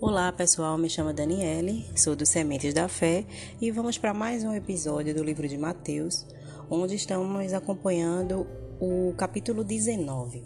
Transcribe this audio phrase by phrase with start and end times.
[0.00, 3.24] Olá pessoal, me chamo Daniele, sou do Sementes da Fé
[3.60, 6.24] e vamos para mais um episódio do livro de Mateus,
[6.70, 8.46] onde estamos acompanhando
[8.80, 10.44] o capítulo 19.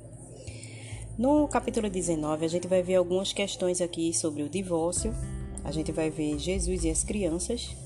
[1.19, 5.15] No capítulo 19, a gente vai ver algumas questões aqui sobre o divórcio,
[5.62, 7.77] a gente vai ver Jesus e as crianças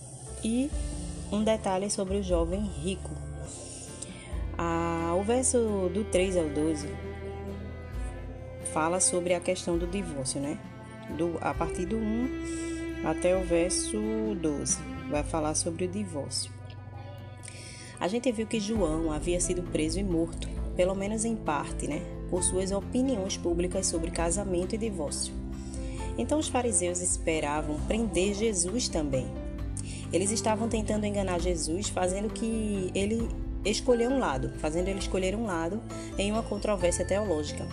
[0.44, 0.70] e
[1.32, 3.10] um detalhe sobre o jovem rico.
[4.56, 6.86] Ah, o verso do 3 ao 12
[8.73, 10.60] fala sobre a questão do divórcio, né?
[11.16, 13.98] Do, a partir do 1 até o verso
[14.41, 14.78] 12.
[15.10, 16.51] Vai falar sobre o divórcio.
[17.98, 22.02] A gente viu que João havia sido preso e morto, pelo menos em parte, né,
[22.28, 25.33] por suas opiniões públicas sobre casamento e divórcio.
[26.19, 29.27] Então os fariseus esperavam prender Jesus também.
[30.12, 33.28] Eles estavam tentando enganar Jesus, fazendo que ele
[33.64, 35.80] escolher um lado, fazendo ele escolher um lado
[36.16, 37.66] em uma controvérsia teológica.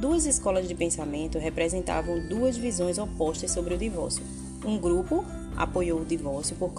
[0.00, 4.22] Duas escolas de pensamento representavam duas visões opostas sobre o divórcio.
[4.64, 5.24] Um grupo
[5.56, 6.72] apoiou o divórcio por,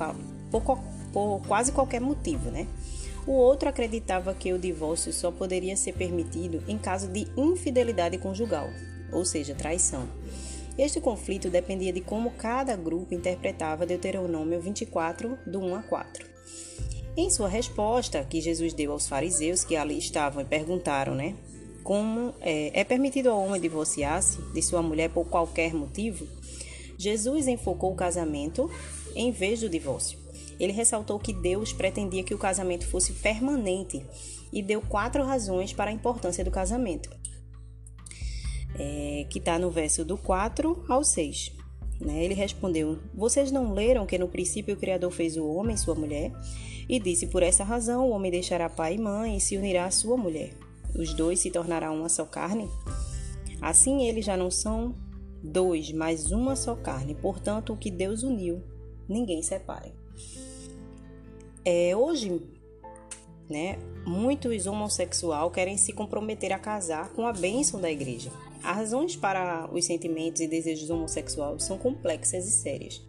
[0.52, 0.80] por,
[1.12, 2.68] por quase qualquer motivo, né?
[3.26, 8.70] O outro acreditava que o divórcio só poderia ser permitido em caso de infidelidade conjugal,
[9.12, 10.08] ou seja, traição.
[10.78, 16.26] Este conflito dependia de como cada grupo interpretava Deuteronômio 24, do 1 a 4.
[17.18, 21.36] Em sua resposta, que Jesus deu aos fariseus que ali estavam e perguntaram, né?
[21.88, 26.28] Como é, é permitido ao homem divorciar-se de sua mulher por qualquer motivo,
[26.98, 28.70] Jesus enfocou o casamento
[29.16, 30.20] em vez do divórcio.
[30.60, 34.06] Ele ressaltou que Deus pretendia que o casamento fosse permanente
[34.52, 37.10] e deu quatro razões para a importância do casamento,
[38.78, 41.54] é, que está no verso do 4 ao 6.
[42.02, 42.22] Né?
[42.22, 45.96] Ele respondeu: Vocês não leram que no princípio o Criador fez o homem e sua
[45.96, 46.34] mulher?
[46.90, 49.92] E disse: Por essa razão o homem deixará pai e mãe e se unirá à
[49.92, 52.70] sua mulher os dois se tornarão uma só carne?
[53.62, 54.96] Assim eles já não são
[55.44, 57.16] dois, mas uma só carne.
[57.16, 58.62] Portanto, o que Deus uniu,
[59.08, 59.94] ninguém separe.
[61.66, 62.42] É, hoje,
[63.50, 68.32] né, muitos homossexuais querem se comprometer a casar com a bênção da igreja.
[68.64, 73.02] As razões para os sentimentos e desejos homossexuais são complexas e sérias.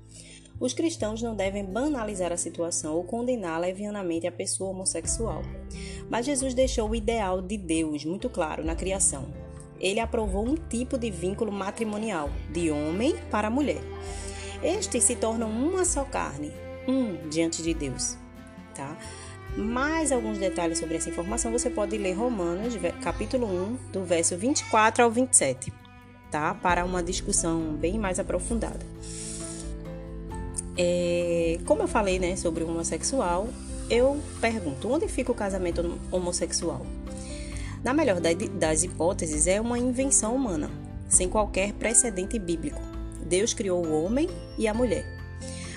[0.60, 5.42] Os cristãos não devem banalizar a situação ou condenar levianamente a pessoa homossexual.
[6.08, 9.26] Mas Jesus deixou o ideal de Deus muito claro na criação.
[9.80, 13.82] Ele aprovou um tipo de vínculo matrimonial, de homem para mulher.
[14.62, 16.52] Estes se tornam uma só carne,
[16.86, 18.16] um diante de Deus.
[18.74, 18.96] Tá?
[19.56, 25.04] Mais alguns detalhes sobre essa informação você pode ler Romanos, capítulo 1, do verso 24
[25.04, 25.72] ao 27,
[26.30, 26.54] tá?
[26.54, 28.84] Para uma discussão bem mais aprofundada.
[30.76, 33.48] É, como eu falei, né, sobre o homossexual,
[33.90, 36.84] eu pergunto: onde fica o casamento homossexual?
[37.82, 40.70] Na melhor das hipóteses, é uma invenção humana,
[41.08, 42.80] sem qualquer precedente bíblico.
[43.24, 44.28] Deus criou o homem
[44.58, 45.06] e a mulher.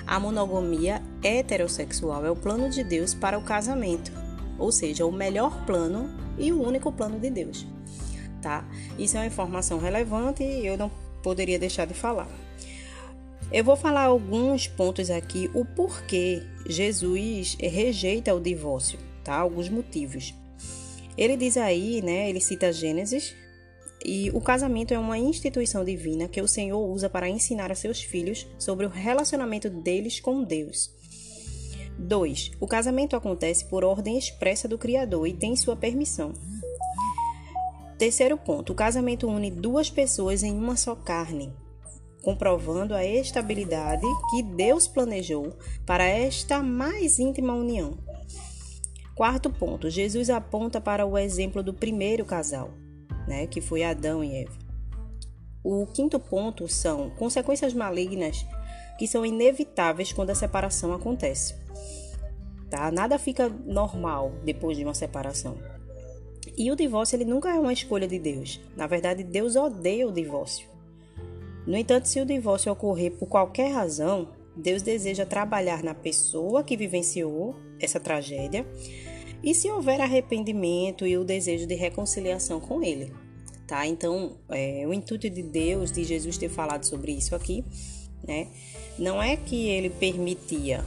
[0.08, 4.12] A monogamia heterossexual é o plano de Deus para o casamento,
[4.58, 7.68] ou seja, o melhor plano e o único plano de Deus.
[8.42, 8.66] Tá?
[8.98, 10.92] Isso é uma informação relevante e eu não
[11.22, 12.28] poderia deixar de falar.
[13.51, 19.35] Eu vou falar alguns pontos aqui, o porquê Jesus rejeita o divórcio, tá?
[19.35, 20.34] Alguns motivos.
[21.17, 22.29] Ele diz aí, né?
[22.29, 23.35] Ele cita Gênesis,
[24.06, 28.01] e o casamento é uma instituição divina que o Senhor usa para ensinar a seus
[28.01, 30.89] filhos sobre o relacionamento deles com Deus.
[32.00, 32.51] 2.
[32.57, 36.31] O casamento acontece por ordem expressa do Criador e tem sua permissão.
[37.97, 41.53] Terceiro ponto: o casamento une duas pessoas em uma só carne
[42.22, 47.98] comprovando a estabilidade que Deus planejou para esta mais íntima união.
[49.16, 52.72] Quarto ponto, Jesus aponta para o exemplo do primeiro casal,
[53.28, 54.58] né, que foi Adão e Eva.
[55.64, 58.46] O quinto ponto são consequências malignas
[58.98, 61.56] que são inevitáveis quando a separação acontece.
[62.70, 62.92] Tá?
[62.92, 65.58] Nada fica normal depois de uma separação.
[66.58, 68.60] E o divórcio ele nunca é uma escolha de Deus.
[68.75, 70.70] Na verdade, Deus odeia o divórcio.
[71.66, 76.75] No entanto, se o divórcio ocorrer por qualquer razão, Deus deseja trabalhar na pessoa que
[76.75, 78.66] vivenciou essa tragédia
[79.44, 83.12] e se houver arrependimento e o desejo de reconciliação com Ele.
[83.68, 83.88] Tá?
[83.88, 87.64] Então, é, o intuito de Deus, de Jesus ter falado sobre isso aqui,
[88.28, 88.48] né,
[89.00, 90.84] não é que Ele permitia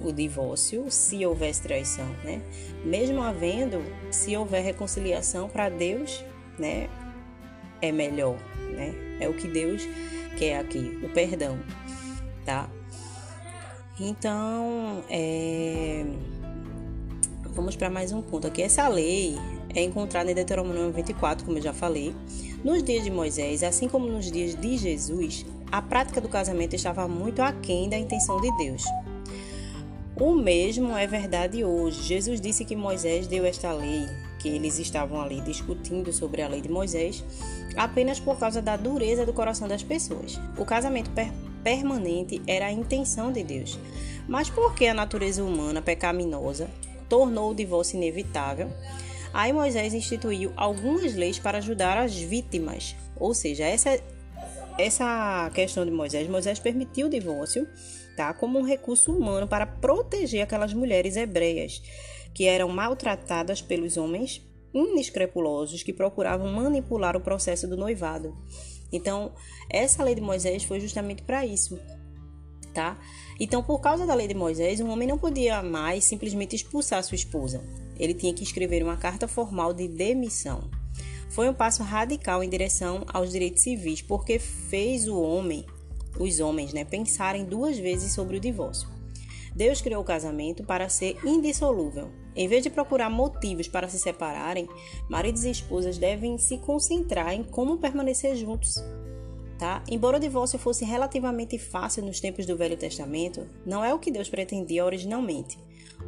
[0.00, 2.40] o divórcio se houvesse traição, né?
[2.84, 6.24] Mesmo havendo, se houver reconciliação para Deus,
[6.58, 6.88] né,
[7.82, 8.38] é melhor,
[8.74, 8.94] né?
[9.20, 9.86] É o que Deus
[10.38, 11.58] quer aqui, o perdão,
[12.46, 12.70] tá?
[14.00, 16.04] Então, é...
[17.50, 18.62] vamos para mais um ponto aqui.
[18.62, 19.36] Essa lei
[19.74, 22.14] é encontrada em Deuteronômio 24, como eu já falei.
[22.64, 27.06] Nos dias de Moisés, assim como nos dias de Jesus, a prática do casamento estava
[27.08, 28.84] muito aquém da intenção de Deus.
[30.16, 32.02] O mesmo é verdade hoje.
[32.02, 34.06] Jesus disse que Moisés deu esta lei,
[34.42, 37.24] que eles estavam ali discutindo sobre a lei de Moisés,
[37.76, 40.40] apenas por causa da dureza do coração das pessoas.
[40.58, 43.78] O casamento per permanente era a intenção de Deus.
[44.26, 46.68] Mas porque a natureza humana pecaminosa
[47.08, 48.68] tornou o divórcio inevitável,
[49.32, 52.96] aí Moisés instituiu algumas leis para ajudar as vítimas.
[53.14, 53.96] Ou seja, essa,
[54.76, 57.66] essa questão de Moisés, Moisés permitiu o divórcio
[58.16, 61.80] tá, como um recurso humano para proteger aquelas mulheres hebreias
[62.34, 64.42] que eram maltratadas pelos homens
[64.74, 68.36] inescrupulosos que procuravam manipular o processo do noivado.
[68.92, 69.32] Então,
[69.70, 71.78] essa lei de Moisés foi justamente para isso,
[72.74, 72.98] tá?
[73.40, 77.16] Então, por causa da lei de Moisés, um homem não podia mais simplesmente expulsar sua
[77.16, 77.64] esposa.
[77.98, 80.70] Ele tinha que escrever uma carta formal de demissão.
[81.30, 85.64] Foi um passo radical em direção aos direitos civis, porque fez o homem,
[86.20, 88.91] os homens, né, pensarem duas vezes sobre o divórcio.
[89.54, 92.10] Deus criou o casamento para ser indissolúvel.
[92.34, 94.68] Em vez de procurar motivos para se separarem,
[95.08, 98.82] maridos e esposas devem se concentrar em como permanecer juntos.
[99.58, 99.84] Tá?
[99.88, 104.10] Embora o divórcio fosse relativamente fácil nos tempos do Velho Testamento, não é o que
[104.10, 105.58] Deus pretendia originalmente.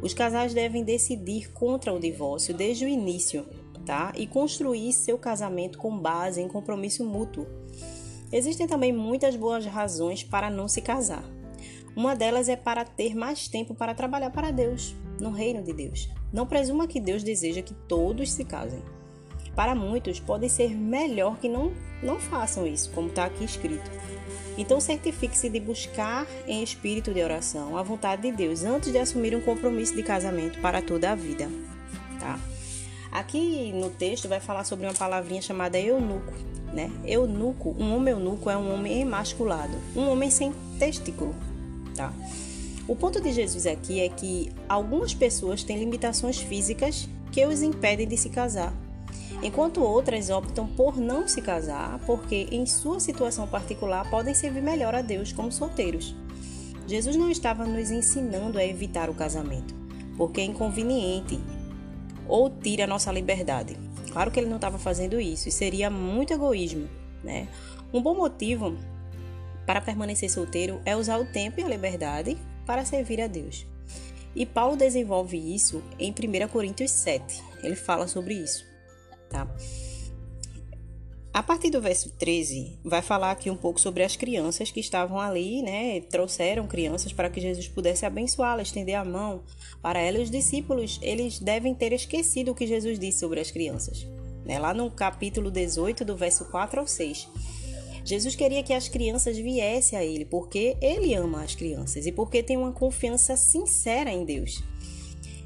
[0.01, 3.45] Os casais devem decidir contra o divórcio desde o início,
[3.85, 4.11] tá?
[4.17, 7.47] E construir seu casamento com base em compromisso mútuo.
[8.31, 11.23] Existem também muitas boas razões para não se casar.
[11.95, 16.09] Uma delas é para ter mais tempo para trabalhar para Deus, no reino de Deus.
[16.33, 18.81] Não presuma que Deus deseja que todos se casem.
[19.55, 21.71] Para muitos, pode ser melhor que não,
[22.03, 23.89] não façam isso, como está aqui escrito.
[24.57, 29.33] Então, certifique-se de buscar em espírito de oração a vontade de Deus antes de assumir
[29.33, 31.49] um compromisso de casamento para toda a vida.
[32.19, 32.37] Tá?
[33.09, 36.33] Aqui no texto vai falar sobre uma palavrinha chamada eunuco.
[36.73, 36.91] Né?
[37.05, 41.33] Eunuco, um homem eunuco é um homem emasculado, um homem sem testículo.
[41.95, 42.13] Tá?
[42.87, 48.07] O ponto de Jesus aqui é que algumas pessoas têm limitações físicas que os impedem
[48.07, 48.73] de se casar,
[49.41, 54.93] enquanto outras optam por não se casar porque, em sua situação particular, podem servir melhor
[54.93, 56.15] a Deus como solteiros.
[56.87, 59.73] Jesus não estava nos ensinando a evitar o casamento,
[60.15, 61.39] porque é inconveniente
[62.27, 63.75] ou tira nossa liberdade.
[64.11, 66.87] Claro que ele não estava fazendo isso, e seria muito egoísmo,
[67.23, 67.47] né?
[67.91, 68.77] Um bom motivo
[69.65, 73.65] para permanecer solteiro é usar o tempo e a liberdade para servir a Deus.
[74.35, 77.41] E Paulo desenvolve isso em 1 Coríntios 7.
[77.63, 78.65] Ele fala sobre isso,
[79.29, 79.47] tá?
[81.35, 85.19] A partir do verso 13, vai falar aqui um pouco sobre as crianças que estavam
[85.19, 85.99] ali, né?
[85.99, 89.43] Trouxeram crianças para que Jesus pudesse abençoá-las, estender a mão
[89.81, 90.23] para elas.
[90.23, 94.07] Os discípulos, eles devem ter esquecido o que Jesus disse sobre as crianças.
[94.45, 94.57] Né?
[94.59, 97.27] Lá no capítulo 18, do verso 4 ao 6.
[98.05, 102.43] Jesus queria que as crianças viessem a Ele, porque Ele ama as crianças e porque
[102.43, 104.63] tem uma confiança sincera em Deus.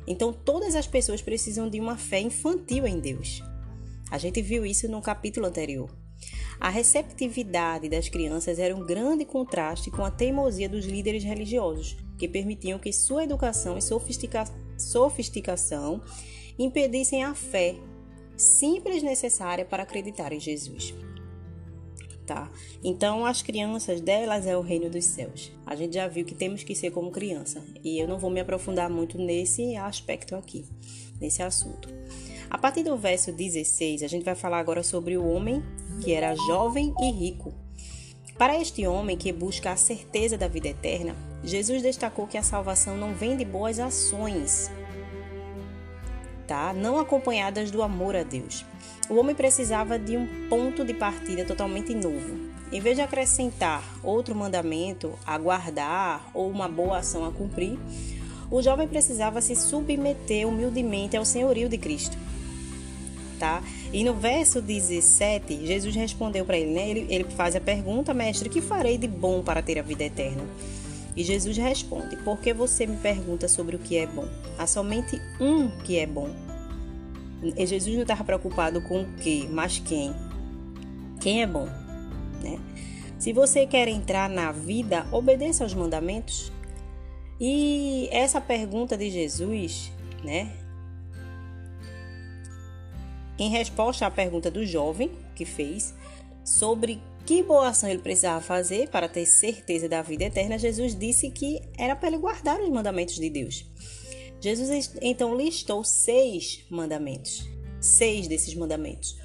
[0.06, 3.42] Então, todas as pessoas precisam de uma fé infantil em Deus.
[4.12, 5.90] A gente viu isso no capítulo anterior.
[6.60, 12.28] A receptividade das crianças era um grande contraste com a teimosia dos líderes religiosos, que
[12.28, 14.44] permitiam que sua educação e sofistica
[14.78, 16.02] sofisticação
[16.58, 17.76] impedissem a fé
[18.36, 20.94] simples necessária para acreditar em Jesus
[22.84, 25.52] Então, as crianças delas é o reino dos céus.
[25.66, 28.40] A gente já viu que temos que ser como criança, e eu não vou me
[28.40, 30.66] aprofundar muito nesse aspecto aqui,
[31.20, 31.90] nesse assunto.
[32.50, 35.64] A partir do verso 16, a gente vai falar agora sobre o homem
[36.02, 37.54] que era jovem e rico.
[38.38, 42.98] Para este homem que busca a certeza da vida eterna, Jesus destacou que a salvação
[42.98, 44.72] não vem de boas ações,
[46.50, 46.74] tá?
[46.74, 48.66] Não acompanhadas do amor a Deus.
[49.08, 52.50] O homem precisava de um ponto de partida totalmente novo.
[52.72, 57.78] Em vez de acrescentar outro mandamento a guardar ou uma boa ação a cumprir,
[58.50, 62.18] o jovem precisava se submeter humildemente ao senhorio de Cristo.
[63.38, 63.62] Tá?
[63.94, 66.90] E no verso 17, Jesus respondeu para ele, né?
[66.90, 70.44] ele, ele faz a pergunta, mestre, que farei de bom para ter a vida eterna?
[71.20, 74.26] E Jesus responde: Por que você me pergunta sobre o que é bom?
[74.58, 76.30] Há somente um que é bom.
[77.44, 80.16] E Jesus não estava preocupado com o que, mas quem.
[81.20, 81.66] Quem é bom,
[82.42, 82.58] né?
[83.18, 86.54] Se você quer entrar na vida, obedeça aos mandamentos.
[87.38, 89.92] E essa pergunta de Jesus,
[90.24, 90.56] né?
[93.38, 95.94] Em resposta à pergunta do jovem que fez
[96.46, 101.30] sobre que boa ação ele precisava fazer para ter certeza da vida eterna, Jesus disse
[101.30, 103.68] que era para ele guardar os mandamentos de Deus.
[104.42, 107.48] Jesus então listou seis mandamentos,
[107.80, 109.16] seis desses mandamentos,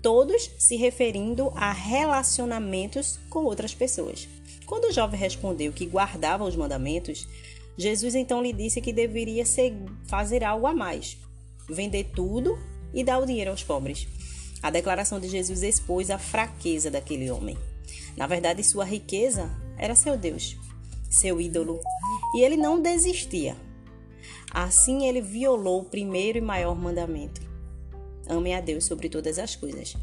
[0.00, 4.26] todos se referindo a relacionamentos com outras pessoas.
[4.64, 7.28] Quando o jovem respondeu que guardava os mandamentos,
[7.76, 9.44] Jesus então lhe disse que deveria
[10.06, 11.18] fazer algo a mais:
[11.68, 12.58] vender tudo
[12.94, 14.08] e dar o dinheiro aos pobres.
[14.62, 17.56] A declaração de Jesus expôs a fraqueza daquele homem.
[18.16, 20.56] Na verdade, sua riqueza era seu Deus,
[21.08, 21.80] seu ídolo,
[22.34, 23.56] e ele não desistia.
[24.52, 27.40] Assim, ele violou o primeiro e maior mandamento:
[28.28, 29.96] ame a Deus sobre todas as coisas.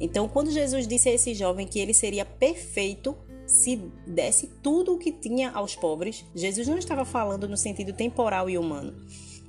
[0.00, 3.76] Então, quando Jesus disse a esse jovem que ele seria perfeito se
[4.06, 8.56] desse tudo o que tinha aos pobres, Jesus não estava falando no sentido temporal e
[8.56, 8.94] humano.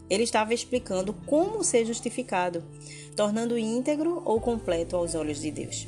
[0.10, 2.64] Ele estava explicando como ser justificado,
[3.16, 5.88] tornando íntegro ou completo aos olhos de Deus.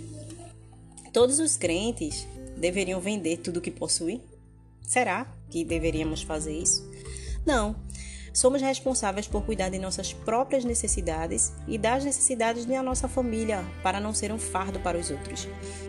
[1.11, 4.21] Todos os crentes deveriam vender tudo o que possuem?
[4.81, 6.87] Será que deveríamos fazer isso?
[7.45, 7.75] Não.
[8.33, 13.99] Somos responsáveis por cuidar de nossas próprias necessidades e das necessidades da nossa família, para
[13.99, 15.47] não ser um fardo para os outros.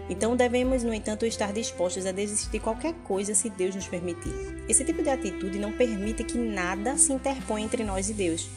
[0.09, 4.33] Então devemos, no entanto, estar dispostos a desistir de qualquer coisa se Deus nos permitir.
[4.67, 8.49] Esse tipo de atitude não permite que nada se interponha entre nós e Deus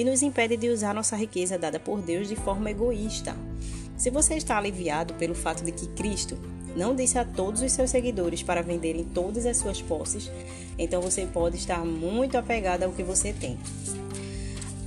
[0.00, 3.36] e nos impede de usar nossa riqueza dada por Deus de forma egoísta.
[3.98, 6.38] Se você está aliviado pelo fato de que Cristo
[6.74, 10.30] não disse a todos os seus seguidores para venderem todas as suas posses,
[10.78, 13.58] então você pode estar muito apegado ao que você tem.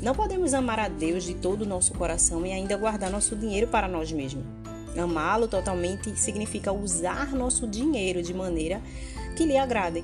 [0.02, 3.68] Não podemos amar a Deus de todo o nosso coração e ainda guardar nosso dinheiro
[3.68, 4.44] para nós mesmos.
[4.98, 8.82] Amá-lo totalmente significa usar nosso dinheiro de maneira
[9.38, 10.04] que lhe agrade.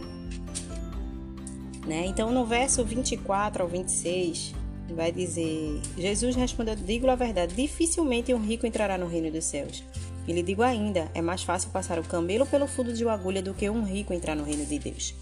[1.87, 2.05] Né?
[2.05, 4.58] Então, no verso 24 ao 26,
[4.93, 9.83] vai dizer: Jesus respondeu: Digo a verdade, dificilmente um rico entrará no reino dos céus.
[10.27, 13.41] E lhe digo ainda: é mais fácil passar o camelo pelo fundo de uma agulha
[13.41, 15.13] do que um rico entrar no reino de Deus.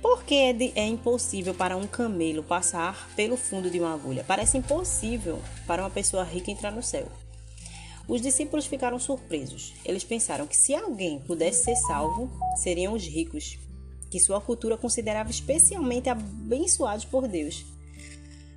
[0.00, 4.24] Porque é, de, é impossível para um camelo passar pelo fundo de uma agulha?
[4.26, 7.06] Parece impossível para uma pessoa rica entrar no céu.
[8.08, 9.74] Os discípulos ficaram surpresos.
[9.84, 13.58] Eles pensaram que se alguém pudesse ser salvo, seriam os ricos,
[14.10, 17.64] que sua cultura considerava especialmente abençoados por Deus.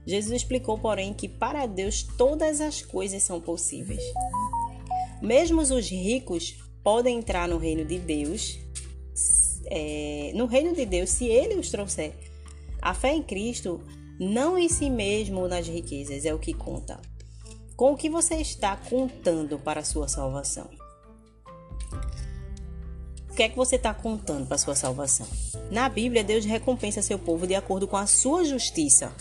[0.05, 4.01] Jesus explicou, porém, que para Deus todas as coisas são possíveis.
[5.21, 8.59] Mesmo os ricos podem entrar no reino de Deus,
[9.65, 12.13] é, no reino de Deus, se Ele os trouxer.
[12.81, 13.81] A fé em Cristo,
[14.19, 16.99] não em si mesmo ou nas riquezas, é o que conta.
[17.75, 20.69] Com o que você está contando para a sua salvação?
[23.29, 25.27] O que é que você está contando para a sua salvação?
[25.69, 29.11] Na Bíblia, Deus recompensa seu povo de acordo com a sua justiça.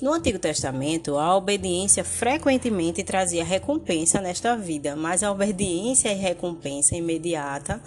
[0.00, 6.94] No Antigo Testamento, a obediência frequentemente trazia recompensa nesta vida, mas a obediência e recompensa
[6.94, 7.82] imediata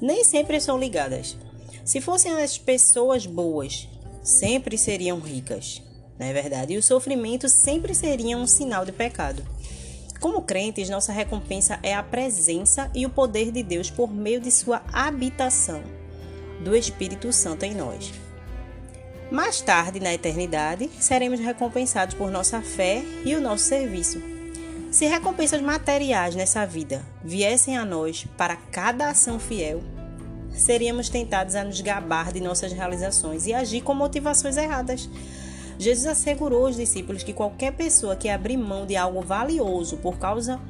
[0.00, 1.36] nem sempre são ligadas.
[1.84, 3.86] Se fossem as pessoas boas,
[4.22, 5.82] sempre seriam ricas,
[6.18, 6.72] não é verdade?
[6.72, 9.46] E o sofrimento sempre seria um sinal de pecado.
[10.18, 14.50] Como crentes, nossa recompensa é a presença e o poder de Deus por meio de
[14.50, 15.82] sua habitação,
[16.64, 18.10] do Espírito Santo em nós.
[19.30, 24.20] Mais tarde, na eternidade, seremos recompensados por nossa fé e o nosso serviço.
[24.90, 29.82] Se recompensas materiais nessa vida viessem a nós para cada ação fiel,
[30.50, 35.08] seríamos tentados a nos gabar de nossas realizações e agir com motivações erradas.
[35.78, 40.60] Jesus assegurou aos discípulos que qualquer pessoa que abrir mão de algo valioso por causa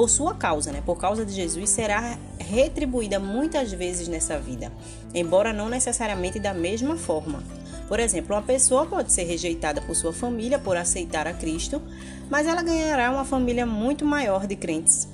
[0.00, 4.72] por sua causa, né, por causa de Jesus, será retribuída muitas vezes nessa vida,
[5.12, 7.44] embora não necessariamente da mesma forma.
[7.86, 11.82] Por exemplo, uma pessoa pode ser rejeitada por sua família por aceitar a Cristo,
[12.30, 15.06] mas ela ganhará uma família muito maior de crentes.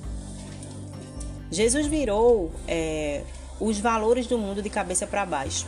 [1.51, 3.23] Jesus virou é,
[3.59, 5.65] os valores do mundo de cabeça para baixo.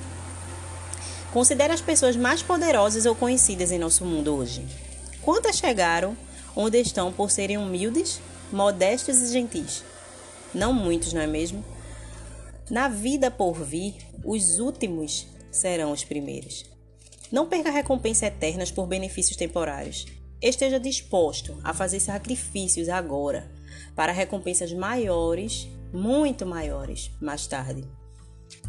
[1.33, 4.65] Considere as pessoas mais poderosas ou conhecidas em nosso mundo hoje.
[5.21, 6.15] Quantas chegaram
[6.55, 9.83] onde estão por serem humildes, modestos e gentis?
[10.53, 11.63] Não muitos, não é mesmo?
[12.69, 16.65] Na vida por vir, os últimos serão os primeiros.
[17.31, 20.05] Não perca recompensas eternas por benefícios temporários.
[20.41, 23.51] Esteja disposto a fazer sacrifícios agora
[23.95, 27.83] para recompensas maiores, muito maiores, mais tarde.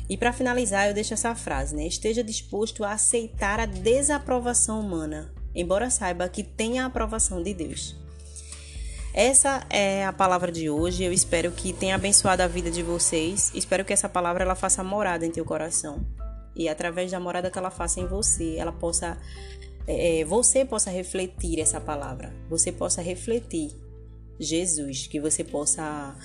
[0.08, 1.86] E para finalizar, eu deixo essa frase, né?
[1.86, 7.99] Esteja disposto a aceitar a desaprovação humana, embora saiba que tem a aprovação de Deus.
[9.12, 11.04] Essa é a palavra de hoje.
[11.04, 13.50] Eu espero que tenha abençoado a vida de vocês.
[13.54, 16.04] Espero que essa palavra ela faça morada em teu coração
[16.54, 19.18] e através da morada que ela faça em você, ela possa
[19.86, 23.74] é, é, você possa refletir essa palavra, você possa refletir
[24.38, 26.16] Jesus, que você possa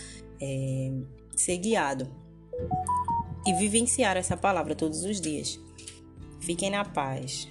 [0.41, 0.91] é,
[1.35, 2.09] ser guiado
[3.45, 5.59] e vivenciar essa palavra todos os dias.
[6.41, 7.47] Fiquem na paz.